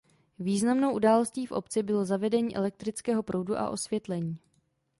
Významnou 0.39 0.93
událostí 0.95 1.45
v 1.45 1.51
obci 1.51 1.83
bylo 1.83 2.05
zavedení 2.05 2.55
elektrického 2.55 3.23
proudu 3.23 3.57
a 3.57 3.69
osvětlení. 3.69 4.37